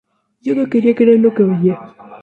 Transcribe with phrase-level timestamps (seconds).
[0.41, 1.77] Yo no quería creer lo que oía.